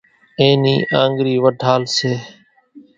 [0.39, 2.11] اين نِي آنڳرِي وڍال سي۔